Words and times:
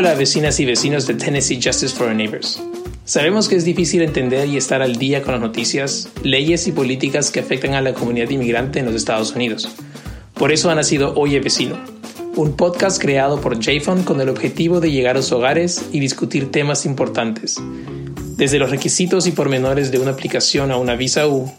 Hola 0.00 0.14
vecinas 0.14 0.58
y 0.58 0.64
vecinos 0.64 1.06
de 1.06 1.12
Tennessee 1.12 1.60
Justice 1.62 1.94
for 1.94 2.08
Our 2.08 2.14
Neighbors. 2.14 2.58
Sabemos 3.04 3.50
que 3.50 3.56
es 3.56 3.66
difícil 3.66 4.00
entender 4.00 4.48
y 4.48 4.56
estar 4.56 4.80
al 4.80 4.96
día 4.96 5.20
con 5.20 5.32
las 5.32 5.42
noticias, 5.42 6.08
leyes 6.22 6.66
y 6.66 6.72
políticas 6.72 7.30
que 7.30 7.40
afectan 7.40 7.74
a 7.74 7.82
la 7.82 7.92
comunidad 7.92 8.30
inmigrante 8.30 8.78
en 8.78 8.86
los 8.86 8.94
Estados 8.94 9.34
Unidos. 9.34 9.68
Por 10.32 10.52
eso 10.52 10.70
ha 10.70 10.74
nacido 10.74 11.12
Oye 11.16 11.40
Vecino, 11.40 11.78
un 12.34 12.56
podcast 12.56 12.98
creado 12.98 13.42
por 13.42 13.60
JFON 13.60 14.02
con 14.04 14.22
el 14.22 14.30
objetivo 14.30 14.80
de 14.80 14.90
llegar 14.90 15.16
a 15.16 15.18
los 15.18 15.32
hogares 15.32 15.84
y 15.92 16.00
discutir 16.00 16.50
temas 16.50 16.86
importantes, 16.86 17.56
desde 18.38 18.58
los 18.58 18.70
requisitos 18.70 19.26
y 19.26 19.32
pormenores 19.32 19.90
de 19.90 19.98
una 19.98 20.12
aplicación 20.12 20.70
a 20.70 20.78
una 20.78 20.96
visa 20.96 21.28
U, 21.28 21.52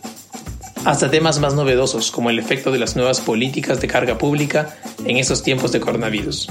hasta 0.84 1.12
temas 1.12 1.39
más 1.39 1.54
novedosos 1.54 2.10
como 2.10 2.32
el 2.32 2.39
efecto 2.39 2.71
de 2.71 2.80
las 2.80 2.96
nuevas 2.96 3.21
políticas 3.21 3.80
de 3.82 3.88
carga 3.88 4.18
pública 4.18 4.76
en 5.05 5.18
estos 5.18 5.44
tiempos 5.44 5.71
de 5.71 5.80
coronavirus. 5.80 6.50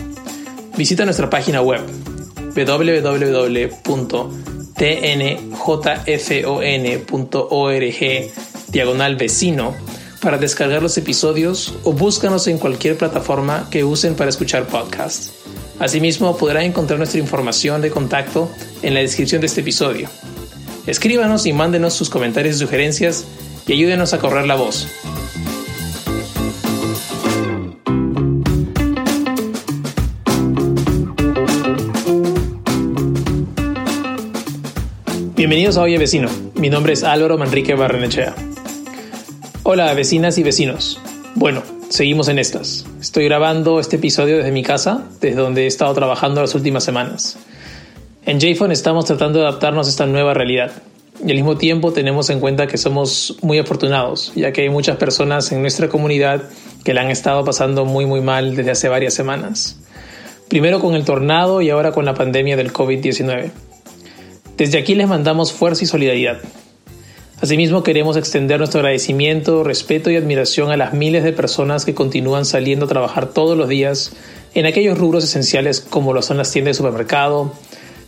Visita 0.81 1.05
nuestra 1.05 1.29
página 1.29 1.61
web 1.61 1.83
www.tnjfon.org 2.57 3.13
diagonal 8.69 9.17
vecino 9.17 9.75
para 10.23 10.39
descargar 10.39 10.81
los 10.81 10.97
episodios 10.97 11.75
o 11.85 11.93
búscanos 11.93 12.47
en 12.47 12.57
cualquier 12.57 12.97
plataforma 12.97 13.69
que 13.71 13.85
usen 13.85 14.15
para 14.15 14.31
escuchar 14.31 14.69
podcasts. 14.69 15.35
Asimismo, 15.79 16.39
podrán 16.39 16.63
encontrar 16.63 16.99
nuestra 16.99 17.21
información 17.21 17.83
de 17.83 17.91
contacto 17.91 18.51
en 18.81 18.95
la 18.95 19.01
descripción 19.01 19.43
de 19.43 19.49
este 19.49 19.61
episodio. 19.61 20.09
Escríbanos 20.87 21.45
y 21.45 21.53
mándenos 21.53 21.93
sus 21.93 22.09
comentarios 22.09 22.57
y 22.57 22.61
sugerencias 22.61 23.27
y 23.67 23.75
ayúdenos 23.75 24.15
a 24.15 24.19
correr 24.19 24.47
la 24.47 24.55
voz. 24.55 24.89
Bienvenidos 35.41 35.79
a 35.79 35.83
Oye 35.85 35.97
Vecino. 35.97 36.29
Mi 36.57 36.69
nombre 36.69 36.93
es 36.93 37.03
Álvaro 37.03 37.39
Manrique 37.39 37.75
Barrenechea. 37.75 38.35
Hola 39.63 39.95
vecinas 39.95 40.37
y 40.37 40.43
vecinos. 40.43 41.01
Bueno, 41.35 41.63
seguimos 41.89 42.29
en 42.29 42.39
estas. 42.39 42.85
Estoy 43.01 43.25
grabando 43.25 43.81
este 43.81 43.97
episodio 43.97 44.37
desde 44.37 44.53
mi 44.53 44.63
casa, 44.63 45.09
desde 45.23 45.41
donde 45.41 45.65
he 45.65 45.67
estado 45.67 45.95
trabajando 45.95 46.43
las 46.43 46.55
últimas 46.55 46.85
semanas. 46.85 47.39
En 48.27 48.39
JPhone 48.39 48.71
estamos 48.71 49.07
tratando 49.07 49.39
de 49.39 49.47
adaptarnos 49.47 49.87
a 49.87 49.91
esta 49.91 50.05
nueva 50.05 50.35
realidad. 50.35 50.73
Y 51.25 51.31
al 51.31 51.37
mismo 51.37 51.57
tiempo 51.57 51.95
tenemos 51.95 52.29
en 52.29 52.39
cuenta 52.39 52.67
que 52.67 52.77
somos 52.77 53.39
muy 53.41 53.59
afortunados, 53.59 54.33
ya 54.37 54.53
que 54.53 54.61
hay 54.61 54.69
muchas 54.69 54.99
personas 54.99 55.51
en 55.53 55.63
nuestra 55.63 55.89
comunidad 55.89 56.51
que 56.85 56.93
la 56.93 57.01
han 57.01 57.11
estado 57.11 57.47
pasando 57.47 57.87
muy 57.87 58.05
muy 58.05 58.21
mal 58.21 58.57
desde 58.57 58.73
hace 58.73 58.91
varias 58.91 59.15
semanas. 59.15 59.79
Primero 60.51 60.81
con 60.81 60.95
el 60.97 61.07
tornado 61.07 61.63
y 61.63 61.71
ahora 61.71 61.93
con 61.93 62.05
la 62.05 62.13
pandemia 62.13 62.59
del 62.59 62.75
COVID-19. 62.75 63.53
Desde 64.61 64.77
aquí 64.77 64.95
les 64.95 65.09
mandamos 65.09 65.55
fuerza 65.55 65.85
y 65.85 65.87
solidaridad. 65.87 66.41
Asimismo, 67.41 67.83
queremos 67.83 68.19
extender 68.19 68.59
nuestro 68.59 68.81
agradecimiento, 68.81 69.65
respeto 69.65 70.11
y 70.11 70.17
admiración 70.17 70.71
a 70.71 70.77
las 70.77 70.93
miles 70.93 71.25
de 71.25 71.33
personas 71.33 71.87
que 71.87 71.95
continúan 71.95 72.45
saliendo 72.45 72.85
a 72.85 72.89
trabajar 72.89 73.33
todos 73.33 73.57
los 73.57 73.71
días 73.71 74.13
en 74.53 74.67
aquellos 74.67 74.99
rubros 74.99 75.25
esenciales 75.25 75.81
como 75.81 76.13
lo 76.13 76.21
son 76.21 76.37
las 76.37 76.53
tiendas 76.53 76.77
de 76.77 76.77
supermercado, 76.77 77.55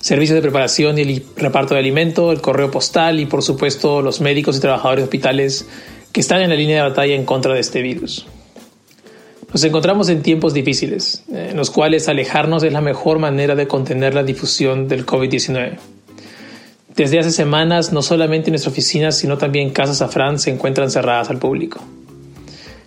servicios 0.00 0.34
de 0.34 0.42
preparación 0.42 0.98
y 0.98 1.22
reparto 1.36 1.72
de 1.72 1.80
alimento, 1.80 2.30
el 2.32 2.42
correo 2.42 2.70
postal 2.70 3.18
y 3.18 3.24
por 3.24 3.42
supuesto 3.42 4.02
los 4.02 4.20
médicos 4.20 4.58
y 4.58 4.60
trabajadores 4.60 5.04
de 5.04 5.04
hospitales 5.04 5.66
que 6.12 6.20
están 6.20 6.42
en 6.42 6.50
la 6.50 6.56
línea 6.56 6.82
de 6.82 6.90
batalla 6.90 7.14
en 7.14 7.24
contra 7.24 7.54
de 7.54 7.60
este 7.60 7.80
virus. 7.80 8.26
Nos 9.50 9.64
encontramos 9.64 10.10
en 10.10 10.20
tiempos 10.20 10.52
difíciles, 10.52 11.24
en 11.32 11.56
los 11.56 11.70
cuales 11.70 12.10
alejarnos 12.10 12.62
es 12.62 12.74
la 12.74 12.82
mejor 12.82 13.20
manera 13.20 13.54
de 13.54 13.66
contener 13.66 14.12
la 14.12 14.22
difusión 14.22 14.86
del 14.86 15.06
COVID-19. 15.06 15.78
Desde 16.96 17.18
hace 17.18 17.30
semanas, 17.30 17.92
no 17.92 18.02
solamente 18.02 18.50
nuestra 18.50 18.70
oficina, 18.70 19.12
sino 19.12 19.38
también 19.38 19.70
Casa 19.70 19.94
Safran 19.94 20.38
se 20.38 20.50
encuentran 20.50 20.90
cerradas 20.90 21.30
al 21.30 21.38
público. 21.38 21.80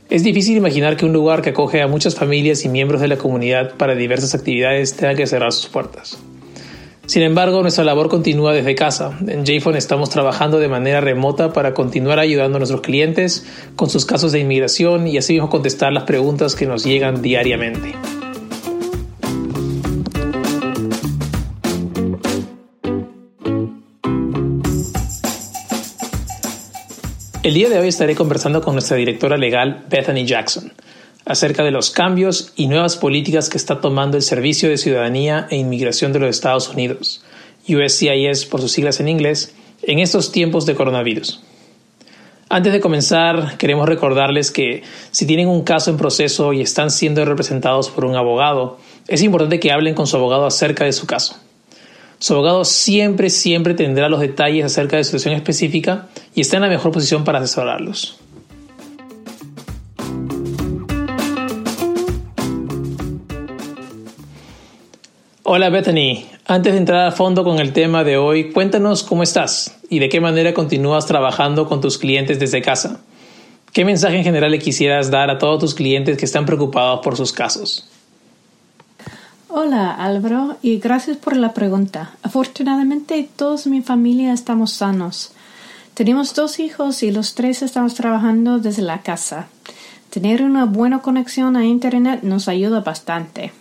Es 0.09 0.23
difícil 0.23 0.55
imaginar 0.55 0.95
que 0.95 1.05
un 1.05 1.13
lugar 1.13 1.41
que 1.41 1.49
acoge 1.49 1.81
a 1.81 1.87
muchas 1.87 2.13
familias 2.13 2.63
y 2.63 2.69
miembros 2.69 3.01
de 3.01 3.07
la 3.07 3.17
comunidad 3.17 3.73
para 3.75 3.95
diversas 3.95 4.35
actividades 4.35 4.95
tenga 4.95 5.15
que 5.15 5.25
cerrar 5.25 5.51
sus 5.51 5.67
puertas. 5.67 6.19
Sin 7.07 7.23
embargo, 7.23 7.61
nuestra 7.61 7.83
labor 7.83 8.09
continúa 8.09 8.53
desde 8.53 8.75
casa. 8.75 9.17
En 9.27 9.45
JPhone 9.45 9.75
estamos 9.75 10.11
trabajando 10.11 10.59
de 10.59 10.67
manera 10.67 11.01
remota 11.01 11.53
para 11.53 11.73
continuar 11.73 12.19
ayudando 12.19 12.57
a 12.57 12.59
nuestros 12.59 12.81
clientes 12.81 13.45
con 13.75 13.89
sus 13.89 14.05
casos 14.05 14.31
de 14.31 14.39
inmigración 14.39 15.07
y 15.07 15.17
así 15.17 15.33
mismo 15.33 15.49
contestar 15.49 15.93
las 15.93 16.03
preguntas 16.03 16.55
que 16.55 16.67
nos 16.67 16.83
llegan 16.83 17.21
diariamente. 17.23 17.93
El 27.45 27.53
día 27.53 27.69
de 27.69 27.77
hoy 27.77 27.89
estaré 27.89 28.15
conversando 28.15 28.59
con 28.59 28.73
nuestra 28.73 28.97
directora 28.97 29.37
legal 29.37 29.85
Bethany 29.87 30.25
Jackson 30.25 30.73
acerca 31.27 31.63
de 31.63 31.69
los 31.69 31.91
cambios 31.91 32.51
y 32.55 32.65
nuevas 32.65 32.97
políticas 32.97 33.49
que 33.49 33.57
está 33.57 33.81
tomando 33.81 34.17
el 34.17 34.23
Servicio 34.23 34.67
de 34.67 34.79
Ciudadanía 34.79 35.45
e 35.51 35.57
Inmigración 35.57 36.11
de 36.11 36.17
los 36.17 36.31
Estados 36.31 36.69
Unidos, 36.69 37.23
USCIS 37.69 38.47
por 38.47 38.61
sus 38.61 38.71
siglas 38.71 38.99
en 38.99 39.09
inglés, 39.09 39.53
en 39.83 39.99
estos 39.99 40.31
tiempos 40.31 40.65
de 40.65 40.73
coronavirus. 40.73 41.43
Antes 42.49 42.73
de 42.73 42.79
comenzar, 42.79 43.59
queremos 43.59 43.87
recordarles 43.87 44.49
que 44.49 44.81
si 45.11 45.27
tienen 45.27 45.47
un 45.47 45.61
caso 45.61 45.91
en 45.91 45.97
proceso 45.97 46.51
y 46.51 46.61
están 46.61 46.89
siendo 46.89 47.23
representados 47.25 47.91
por 47.91 48.05
un 48.05 48.15
abogado, 48.15 48.79
es 49.07 49.21
importante 49.21 49.59
que 49.59 49.71
hablen 49.71 49.93
con 49.93 50.07
su 50.07 50.17
abogado 50.17 50.47
acerca 50.47 50.85
de 50.85 50.93
su 50.93 51.05
caso. 51.05 51.44
Su 52.19 52.33
abogado 52.33 52.63
siempre, 52.65 53.29
siempre 53.29 53.73
tendrá 53.73 54.09
los 54.09 54.19
detalles 54.19 54.65
acerca 54.65 54.97
de 54.97 55.03
su 55.03 55.09
situación 55.09 55.35
específica 55.35 56.07
y 56.33 56.41
está 56.41 56.57
en 56.57 56.63
la 56.63 56.69
mejor 56.69 56.91
posición 56.91 57.23
para 57.23 57.39
asesorarlos. 57.39 58.19
Hola 65.47 65.69
Bethany, 65.69 66.25
antes 66.47 66.73
de 66.73 66.79
entrar 66.79 67.05
a 67.05 67.11
fondo 67.11 67.43
con 67.43 67.59
el 67.59 67.71
tema 67.71 68.03
de 68.03 68.17
hoy, 68.17 68.51
cuéntanos 68.51 69.03
cómo 69.03 69.21
estás 69.21 69.77
y 69.89 69.99
de 69.99 70.09
qué 70.09 70.19
manera 70.19 70.53
continúas 70.53 71.05
trabajando 71.05 71.67
con 71.67 71.81
tus 71.81 71.97
clientes 71.99 72.39
desde 72.39 72.61
casa. 72.61 73.01
¿Qué 73.71 73.85
mensaje 73.85 74.17
en 74.17 74.23
general 74.23 74.51
le 74.51 74.59
quisieras 74.59 75.11
dar 75.11 75.29
a 75.29 75.37
todos 75.37 75.59
tus 75.59 75.75
clientes 75.75 76.17
que 76.17 76.25
están 76.25 76.45
preocupados 76.45 77.01
por 77.03 77.15
sus 77.15 77.31
casos? 77.31 77.87
Hola 79.57 79.91
Álvaro 79.91 80.57
y 80.61 80.79
gracias 80.79 81.15
por 81.15 81.37
la 81.37 81.53
pregunta. 81.53 82.11
Afortunadamente 82.23 83.29
todos 83.37 83.67
mi 83.67 83.81
familia 83.81 84.33
estamos 84.33 84.73
sanos. 84.73 85.31
Tenemos 85.93 86.35
dos 86.35 86.59
hijos 86.59 87.03
y 87.03 87.11
los 87.11 87.35
tres 87.35 87.61
estamos 87.61 87.93
trabajando 87.93 88.59
desde 88.59 88.81
la 88.81 88.99
casa. 88.99 89.47
Tener 90.09 90.43
una 90.43 90.65
buena 90.65 90.99
conexión 90.99 91.55
a 91.55 91.63
Internet 91.63 92.19
nos 92.23 92.49
ayuda 92.49 92.81
bastante. 92.81 93.53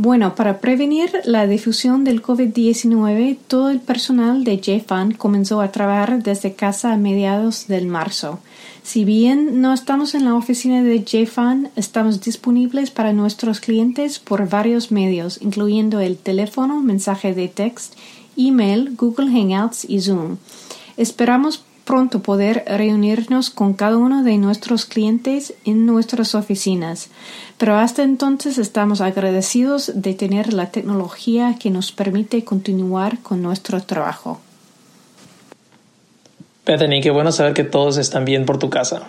Bueno, 0.00 0.36
para 0.36 0.60
prevenir 0.60 1.10
la 1.24 1.48
difusión 1.48 2.04
del 2.04 2.22
COVID-19, 2.22 3.36
todo 3.48 3.68
el 3.68 3.80
personal 3.80 4.44
de 4.44 4.58
JFAN 4.58 5.14
comenzó 5.14 5.60
a 5.60 5.72
trabajar 5.72 6.22
desde 6.22 6.54
casa 6.54 6.92
a 6.92 6.96
mediados 6.96 7.66
del 7.66 7.88
marzo. 7.88 8.38
Si 8.84 9.04
bien 9.04 9.60
no 9.60 9.72
estamos 9.72 10.14
en 10.14 10.24
la 10.24 10.36
oficina 10.36 10.84
de 10.84 11.02
JFAN, 11.02 11.70
estamos 11.74 12.20
disponibles 12.20 12.92
para 12.92 13.12
nuestros 13.12 13.58
clientes 13.58 14.20
por 14.20 14.48
varios 14.48 14.92
medios, 14.92 15.42
incluyendo 15.42 15.98
el 15.98 16.16
teléfono, 16.16 16.80
mensaje 16.80 17.34
de 17.34 17.48
text, 17.48 17.94
email, 18.36 18.94
Google 18.96 19.32
Hangouts 19.32 19.84
y 19.84 20.00
Zoom. 20.00 20.36
Esperamos 20.96 21.64
pronto 21.88 22.20
poder 22.20 22.64
reunirnos 22.66 23.48
con 23.48 23.72
cada 23.72 23.96
uno 23.96 24.22
de 24.22 24.36
nuestros 24.36 24.84
clientes 24.84 25.54
en 25.64 25.86
nuestras 25.86 26.34
oficinas, 26.34 27.08
pero 27.56 27.76
hasta 27.76 28.02
entonces 28.02 28.58
estamos 28.58 29.00
agradecidos 29.00 29.92
de 29.94 30.12
tener 30.12 30.52
la 30.52 30.70
tecnología 30.70 31.56
que 31.58 31.70
nos 31.70 31.90
permite 31.90 32.44
continuar 32.44 33.20
con 33.20 33.40
nuestro 33.40 33.80
trabajo. 33.80 34.38
Bethany, 36.66 37.00
qué 37.02 37.10
bueno 37.10 37.32
saber 37.32 37.54
que 37.54 37.64
todos 37.64 37.96
están 37.96 38.26
bien 38.26 38.44
por 38.44 38.58
tu 38.58 38.68
casa. 38.68 39.04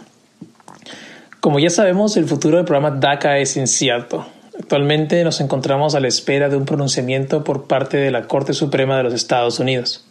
Como 1.42 1.59
ya 1.59 1.69
sabemos, 1.69 2.15
el 2.15 2.30
futuro 2.30 2.56
del 2.56 2.65
programa 2.65 2.98
DACA 2.98 3.39
es 3.39 3.57
incierto. 3.57 4.25
Actualmente 4.57 5.21
nos 5.25 5.42
encontramos 5.42 5.95
a 5.95 6.00
la 6.00 6.07
espera 6.07 6.48
de 6.48 6.56
un 6.56 6.63
pronunciamiento 6.63 7.44
por 7.44 7.68
parte 7.68 7.98
de 7.98 8.09
la 8.09 8.21
Corte 8.21 8.54
Suprema 8.54 8.95
de 8.95 9.04
los 9.04 9.13
Estados 9.13 9.59
Unidos. 9.59 10.08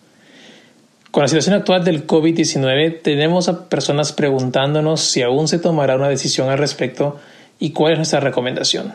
Con 1.11 1.23
la 1.23 1.29
situación 1.29 1.55
actual 1.55 1.85
del 1.85 2.07
COVID-19, 2.07 3.01
tenemos 3.03 3.49
a 3.49 3.69
personas 3.69 4.13
preguntándonos 4.13 5.01
si 5.01 5.23
aún 5.23 5.49
se 5.49 5.59
tomará 5.59 5.97
una 5.97 6.09
decisión 6.09 6.51
al 6.51 6.59
respecto 6.59 7.19
y 7.59 7.71
cuál 7.71 7.93
es 7.93 7.99
nuestra 7.99 8.21
recomendación. 8.21 8.95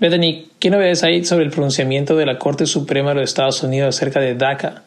Bethany, 0.00 0.48
¿qué 0.58 0.70
novedades 0.70 1.04
hay 1.04 1.24
sobre 1.24 1.44
el 1.44 1.50
pronunciamiento 1.50 2.16
de 2.16 2.26
la 2.26 2.38
Corte 2.38 2.66
Suprema 2.66 3.10
de 3.10 3.20
los 3.20 3.30
Estados 3.30 3.62
Unidos 3.62 3.96
acerca 3.96 4.18
de 4.18 4.34
DACA? 4.34 4.82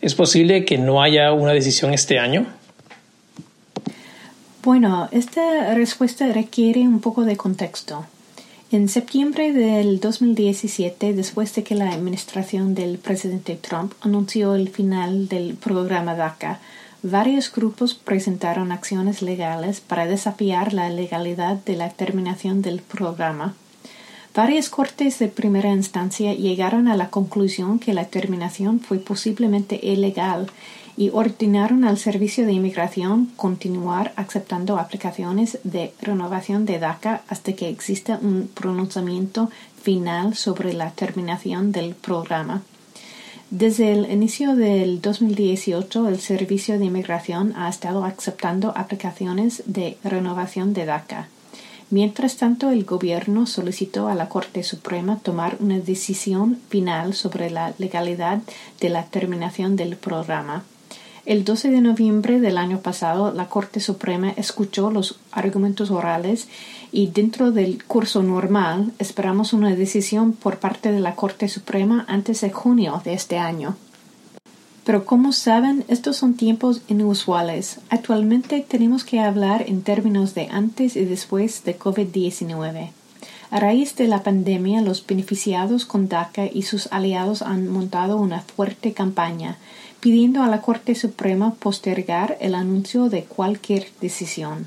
¿Es 0.00 0.14
posible 0.14 0.64
que 0.64 0.76
no 0.76 1.02
haya 1.02 1.32
una 1.32 1.52
decisión 1.52 1.94
este 1.94 2.18
año? 2.18 2.46
Bueno, 4.62 5.08
esta 5.12 5.74
respuesta 5.74 6.26
requiere 6.32 6.80
un 6.80 7.00
poco 7.00 7.24
de 7.24 7.36
contexto. 7.36 8.06
En 8.74 8.88
septiembre 8.88 9.52
del 9.52 10.00
2017, 10.00 11.12
después 11.12 11.54
de 11.54 11.62
que 11.62 11.76
la 11.76 11.92
administración 11.92 12.74
del 12.74 12.98
presidente 12.98 13.54
Trump 13.54 13.92
anunció 14.00 14.56
el 14.56 14.68
final 14.68 15.28
del 15.28 15.54
programa 15.54 16.16
DACA, 16.16 16.58
varios 17.00 17.52
grupos 17.52 17.94
presentaron 17.94 18.72
acciones 18.72 19.22
legales 19.22 19.80
para 19.80 20.06
desafiar 20.06 20.72
la 20.72 20.90
legalidad 20.90 21.54
de 21.58 21.76
la 21.76 21.90
terminación 21.90 22.62
del 22.62 22.80
programa. 22.80 23.54
Varias 24.34 24.70
cortes 24.70 25.20
de 25.20 25.28
primera 25.28 25.70
instancia 25.70 26.34
llegaron 26.34 26.88
a 26.88 26.96
la 26.96 27.10
conclusión 27.10 27.78
que 27.78 27.94
la 27.94 28.06
terminación 28.06 28.80
fue 28.80 28.98
posiblemente 28.98 29.78
ilegal 29.80 30.48
y 30.96 31.10
ordenaron 31.10 31.84
al 31.84 31.98
Servicio 31.98 32.46
de 32.46 32.52
Inmigración 32.52 33.30
continuar 33.36 34.12
aceptando 34.16 34.78
aplicaciones 34.78 35.58
de 35.64 35.92
renovación 36.00 36.66
de 36.66 36.78
DACA 36.78 37.22
hasta 37.28 37.52
que 37.54 37.68
exista 37.68 38.18
un 38.22 38.48
pronunciamiento 38.52 39.50
final 39.82 40.34
sobre 40.34 40.72
la 40.72 40.90
terminación 40.90 41.72
del 41.72 41.94
programa. 41.94 42.62
Desde 43.50 43.92
el 43.92 44.10
inicio 44.10 44.56
del 44.56 45.00
2018, 45.00 46.08
el 46.08 46.20
Servicio 46.20 46.78
de 46.78 46.86
Inmigración 46.86 47.52
ha 47.56 47.68
estado 47.68 48.04
aceptando 48.04 48.72
aplicaciones 48.76 49.62
de 49.66 49.96
renovación 50.02 50.74
de 50.74 50.86
DACA. 50.86 51.28
Mientras 51.90 52.36
tanto, 52.36 52.70
el 52.70 52.84
gobierno 52.84 53.46
solicitó 53.46 54.08
a 54.08 54.14
la 54.14 54.28
Corte 54.28 54.62
Suprema 54.62 55.18
tomar 55.18 55.56
una 55.60 55.78
decisión 55.78 56.58
final 56.68 57.14
sobre 57.14 57.50
la 57.50 57.74
legalidad 57.78 58.40
de 58.80 58.88
la 58.88 59.04
terminación 59.04 59.76
del 59.76 59.96
programa. 59.96 60.64
El 61.26 61.42
12 61.42 61.70
de 61.70 61.80
noviembre 61.80 62.38
del 62.38 62.58
año 62.58 62.80
pasado, 62.80 63.32
la 63.32 63.48
Corte 63.48 63.80
Suprema 63.80 64.34
escuchó 64.36 64.90
los 64.90 65.18
argumentos 65.32 65.90
orales 65.90 66.48
y 66.92 67.06
dentro 67.06 67.50
del 67.50 67.82
curso 67.82 68.22
normal 68.22 68.92
esperamos 68.98 69.54
una 69.54 69.74
decisión 69.74 70.34
por 70.34 70.58
parte 70.58 70.92
de 70.92 71.00
la 71.00 71.14
Corte 71.14 71.48
Suprema 71.48 72.04
antes 72.08 72.42
de 72.42 72.50
junio 72.50 73.00
de 73.06 73.14
este 73.14 73.38
año. 73.38 73.74
Pero 74.84 75.06
como 75.06 75.32
saben, 75.32 75.86
estos 75.88 76.18
son 76.18 76.34
tiempos 76.34 76.82
inusuales. 76.88 77.78
Actualmente 77.88 78.62
tenemos 78.68 79.02
que 79.02 79.20
hablar 79.20 79.64
en 79.66 79.80
términos 79.80 80.34
de 80.34 80.48
antes 80.50 80.94
y 80.94 81.06
después 81.06 81.64
de 81.64 81.78
COVID-19. 81.78 82.90
A 83.50 83.60
raíz 83.60 83.96
de 83.96 84.08
la 84.08 84.22
pandemia, 84.22 84.82
los 84.82 85.06
beneficiados 85.06 85.86
con 85.86 86.08
DACA 86.08 86.46
y 86.52 86.62
sus 86.62 86.88
aliados 86.92 87.40
han 87.40 87.68
montado 87.68 88.18
una 88.18 88.40
fuerte 88.40 88.92
campaña 88.92 89.56
pidiendo 90.04 90.42
a 90.42 90.48
la 90.48 90.60
Corte 90.60 90.94
Suprema 90.94 91.54
postergar 91.54 92.36
el 92.38 92.54
anuncio 92.54 93.08
de 93.08 93.24
cualquier 93.24 93.86
decisión. 94.02 94.66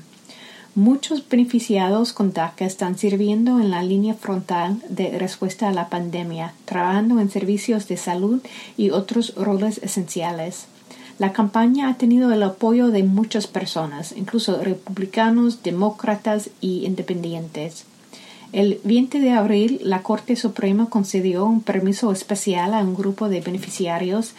Muchos 0.74 1.28
beneficiados 1.28 2.12
con 2.12 2.32
DACA 2.32 2.64
están 2.64 2.98
sirviendo 2.98 3.60
en 3.60 3.70
la 3.70 3.84
línea 3.84 4.14
frontal 4.14 4.82
de 4.88 5.16
respuesta 5.16 5.68
a 5.68 5.72
la 5.72 5.90
pandemia, 5.90 6.54
trabajando 6.64 7.20
en 7.20 7.30
servicios 7.30 7.86
de 7.86 7.96
salud 7.96 8.42
y 8.76 8.90
otros 8.90 9.32
roles 9.36 9.78
esenciales. 9.78 10.66
La 11.20 11.32
campaña 11.32 11.88
ha 11.88 11.94
tenido 11.94 12.32
el 12.32 12.42
apoyo 12.42 12.88
de 12.88 13.04
muchas 13.04 13.46
personas, 13.46 14.16
incluso 14.16 14.60
republicanos, 14.60 15.62
demócratas 15.62 16.50
y 16.60 16.84
independientes. 16.84 17.84
El 18.50 18.80
20 18.82 19.20
de 19.20 19.30
abril, 19.30 19.78
la 19.84 20.02
Corte 20.02 20.34
Suprema 20.34 20.86
concedió 20.86 21.44
un 21.44 21.60
permiso 21.60 22.10
especial 22.10 22.72
a 22.72 22.80
un 22.80 22.96
grupo 22.96 23.28
de 23.28 23.42
beneficiarios 23.42 24.32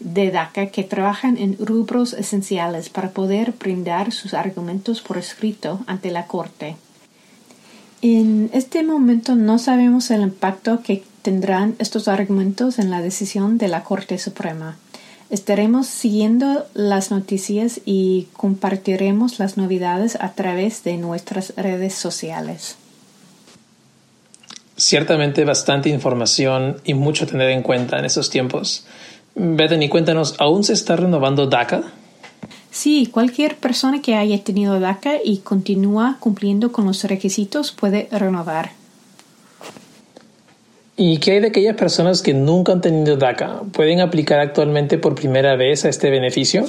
de 0.00 0.30
DACA 0.30 0.66
que 0.66 0.82
trabajan 0.82 1.36
en 1.36 1.56
rubros 1.58 2.14
esenciales 2.14 2.88
para 2.88 3.10
poder 3.10 3.52
brindar 3.52 4.12
sus 4.12 4.34
argumentos 4.34 5.00
por 5.02 5.18
escrito 5.18 5.80
ante 5.86 6.10
la 6.10 6.26
Corte. 6.26 6.76
En 8.02 8.50
este 8.54 8.82
momento 8.82 9.36
no 9.36 9.58
sabemos 9.58 10.10
el 10.10 10.22
impacto 10.22 10.82
que 10.82 11.04
tendrán 11.20 11.76
estos 11.78 12.08
argumentos 12.08 12.78
en 12.78 12.90
la 12.90 13.02
decisión 13.02 13.58
de 13.58 13.68
la 13.68 13.84
Corte 13.84 14.18
Suprema. 14.18 14.78
Estaremos 15.28 15.86
siguiendo 15.86 16.66
las 16.74 17.10
noticias 17.10 17.80
y 17.84 18.26
compartiremos 18.32 19.38
las 19.38 19.56
novedades 19.56 20.16
a 20.18 20.32
través 20.32 20.82
de 20.82 20.96
nuestras 20.96 21.54
redes 21.56 21.94
sociales. 21.94 22.76
Ciertamente 24.76 25.44
bastante 25.44 25.90
información 25.90 26.80
y 26.84 26.94
mucho 26.94 27.26
tener 27.26 27.50
en 27.50 27.62
cuenta 27.62 27.98
en 27.98 28.06
estos 28.06 28.30
tiempos. 28.30 28.86
Bethany, 29.42 29.88
cuéntanos, 29.88 30.34
¿aún 30.38 30.64
se 30.64 30.74
está 30.74 30.96
renovando 30.96 31.46
DACA? 31.46 31.82
Sí, 32.70 33.08
cualquier 33.10 33.56
persona 33.56 34.02
que 34.02 34.14
haya 34.14 34.44
tenido 34.44 34.78
DACA 34.78 35.14
y 35.24 35.38
continúa 35.38 36.18
cumpliendo 36.20 36.72
con 36.72 36.84
los 36.84 37.04
requisitos 37.04 37.72
puede 37.72 38.06
renovar. 38.12 38.72
¿Y 40.94 41.16
qué 41.20 41.32
hay 41.32 41.40
de 41.40 41.46
aquellas 41.46 41.76
personas 41.76 42.20
que 42.20 42.34
nunca 42.34 42.72
han 42.72 42.82
tenido 42.82 43.16
DACA? 43.16 43.62
¿Pueden 43.72 44.02
aplicar 44.02 44.40
actualmente 44.40 44.98
por 44.98 45.14
primera 45.14 45.56
vez 45.56 45.86
a 45.86 45.88
este 45.88 46.10
beneficio? 46.10 46.66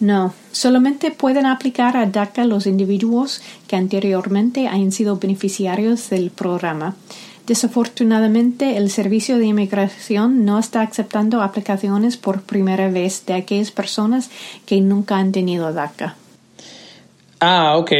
No, 0.00 0.34
solamente 0.50 1.12
pueden 1.12 1.46
aplicar 1.46 1.96
a 1.96 2.06
DACA 2.06 2.44
los 2.46 2.66
individuos 2.66 3.42
que 3.68 3.76
anteriormente 3.76 4.66
hayan 4.66 4.90
sido 4.90 5.18
beneficiarios 5.18 6.10
del 6.10 6.30
programa. 6.30 6.96
Desafortunadamente, 7.48 8.76
el 8.76 8.90
Servicio 8.90 9.38
de 9.38 9.46
Inmigración 9.46 10.44
no 10.44 10.58
está 10.58 10.82
aceptando 10.82 11.40
aplicaciones 11.40 12.18
por 12.18 12.42
primera 12.42 12.90
vez 12.90 13.24
de 13.24 13.32
aquellas 13.32 13.70
personas 13.70 14.28
que 14.66 14.82
nunca 14.82 15.16
han 15.16 15.32
tenido 15.32 15.72
DACA. 15.72 16.14
Ah, 17.40 17.78
ok. 17.78 17.90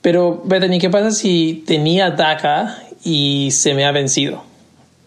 Pero, 0.00 0.42
Bethany, 0.44 0.78
¿qué 0.78 0.88
pasa 0.88 1.10
si 1.10 1.64
tenía 1.66 2.12
DACA 2.12 2.84
y 3.02 3.50
se 3.50 3.74
me 3.74 3.84
ha 3.84 3.90
vencido? 3.90 4.44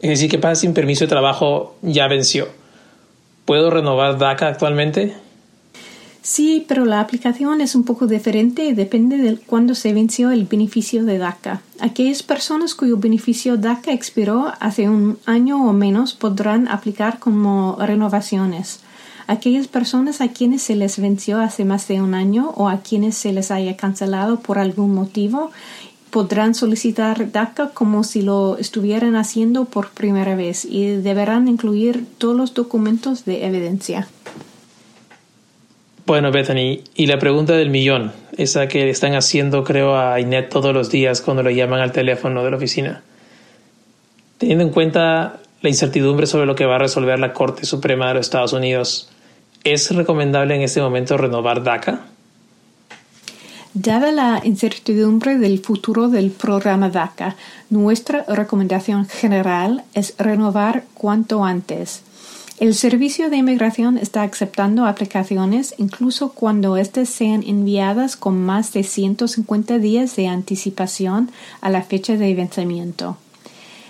Es 0.01 0.09
decir, 0.09 0.29
¿qué 0.29 0.37
pasa 0.37 0.55
si 0.55 0.67
permiso 0.67 1.05
de 1.05 1.09
trabajo 1.09 1.77
ya 1.81 2.09
venció? 2.09 2.49
¿Puedo 3.45 3.69
renovar 3.69 4.17
DACA 4.17 4.49
actualmente? 4.49 5.15
Sí, 6.29 6.63
pero 6.67 6.85
la 6.85 6.99
aplicación 6.99 7.59
es 7.59 7.73
un 7.73 7.83
poco 7.83 8.05
diferente 8.05 8.63
y 8.65 8.73
depende 8.73 9.17
de 9.17 9.37
cuándo 9.37 9.73
se 9.73 9.93
venció 9.93 10.29
el 10.29 10.45
beneficio 10.45 11.03
de 11.03 11.17
DACA. 11.17 11.63
Aquellas 11.79 12.21
personas 12.21 12.75
cuyo 12.75 12.97
beneficio 12.97 13.57
DACA 13.57 13.93
expiró 13.93 14.53
hace 14.59 14.87
un 14.87 15.17
año 15.25 15.67
o 15.67 15.73
menos 15.73 16.13
podrán 16.13 16.67
aplicar 16.67 17.17
como 17.17 17.77
renovaciones. 17.79 18.81
Aquellas 19.25 19.67
personas 19.67 20.21
a 20.21 20.27
quienes 20.27 20.61
se 20.61 20.75
les 20.75 20.99
venció 20.99 21.39
hace 21.39 21.65
más 21.65 21.87
de 21.87 21.99
un 21.99 22.13
año 22.13 22.51
o 22.55 22.69
a 22.69 22.81
quienes 22.81 23.17
se 23.17 23.33
les 23.33 23.49
haya 23.49 23.75
cancelado 23.75 24.39
por 24.39 24.59
algún 24.59 24.93
motivo 24.93 25.49
podrán 26.11 26.53
solicitar 26.53 27.31
DACA 27.31 27.69
como 27.69 28.03
si 28.03 28.21
lo 28.21 28.59
estuvieran 28.59 29.15
haciendo 29.15 29.65
por 29.65 29.89
primera 29.89 30.35
vez 30.35 30.63
y 30.63 30.89
deberán 30.89 31.47
incluir 31.47 32.05
todos 32.19 32.37
los 32.37 32.53
documentos 32.53 33.25
de 33.25 33.47
evidencia. 33.47 34.07
Bueno, 36.09 36.31
Bethany, 36.31 36.81
y 36.95 37.05
la 37.05 37.19
pregunta 37.19 37.53
del 37.53 37.69
millón, 37.69 38.11
esa 38.35 38.67
que 38.67 38.79
le 38.79 38.89
están 38.89 39.13
haciendo, 39.13 39.63
creo, 39.63 39.95
a 39.95 40.19
Inet 40.19 40.49
todos 40.49 40.73
los 40.73 40.89
días 40.89 41.21
cuando 41.21 41.43
le 41.43 41.53
llaman 41.53 41.81
al 41.81 41.91
teléfono 41.91 42.43
de 42.43 42.49
la 42.49 42.57
oficina. 42.57 43.03
Teniendo 44.39 44.63
en 44.63 44.71
cuenta 44.71 45.37
la 45.61 45.69
incertidumbre 45.69 46.25
sobre 46.25 46.47
lo 46.47 46.55
que 46.55 46.65
va 46.65 46.77
a 46.77 46.79
resolver 46.79 47.19
la 47.19 47.31
Corte 47.31 47.67
Suprema 47.67 48.07
de 48.07 48.15
los 48.15 48.25
Estados 48.25 48.53
Unidos, 48.53 49.11
¿es 49.63 49.91
recomendable 49.91 50.55
en 50.55 50.63
este 50.63 50.81
momento 50.81 51.15
renovar 51.15 51.61
DACA? 51.61 51.99
Dada 53.75 54.11
la 54.11 54.41
incertidumbre 54.43 55.37
del 55.37 55.59
futuro 55.59 56.09
del 56.09 56.31
programa 56.31 56.89
DACA, 56.89 57.35
nuestra 57.69 58.25
recomendación 58.27 59.07
general 59.07 59.83
es 59.93 60.15
renovar 60.17 60.85
cuanto 60.95 61.45
antes 61.45 62.01
el 62.59 62.75
Servicio 62.75 63.29
de 63.29 63.37
Inmigración 63.37 63.97
está 63.97 64.21
aceptando 64.23 64.85
aplicaciones 64.85 65.73
incluso 65.77 66.33
cuando 66.33 66.75
éstas 66.75 67.07
sean 67.07 67.41
enviadas 67.43 68.17
con 68.17 68.43
más 68.43 68.73
de 68.73 68.83
150 68.83 69.79
días 69.79 70.17
de 70.17 70.27
anticipación 70.27 71.31
a 71.61 71.69
la 71.69 71.83
fecha 71.83 72.17
de 72.17 72.35
vencimiento. 72.35 73.15